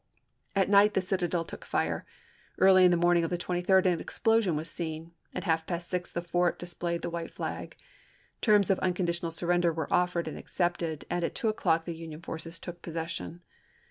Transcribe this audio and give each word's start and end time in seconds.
At 0.55 0.67
night 0.67 0.95
the 0.95 0.99
citadel 1.01 1.45
took 1.45 1.63
fire; 1.63 2.07
early 2.57 2.85
in 2.85 2.89
the 2.89 2.97
morning 2.97 3.23
of 3.23 3.29
the 3.29 3.37
23d 3.37 3.85
an 3.85 3.99
explosion 3.99 4.55
was 4.55 4.67
seen, 4.67 5.11
and 5.31 5.43
at 5.43 5.43
half 5.43 5.67
past 5.67 5.91
six 5.91 6.09
the 6.09 6.23
fort 6.23 6.57
displayed 6.57 7.03
the 7.03 7.09
white 7.11 7.29
flag. 7.29 7.77
Terms 8.41 8.71
of 8.71 8.79
uncon 8.79 9.05
ditional 9.05 9.31
surrender 9.31 9.71
were 9.71 9.93
offered 9.93 10.27
and 10.27 10.39
accepted, 10.39 11.05
and 11.11 11.23
at 11.23 11.35
two 11.35 11.49
o'clock 11.49 11.85
the 11.85 11.93
Union 11.95 12.19
forces 12.23 12.57
took 12.57 12.81
possession. 12.81 13.41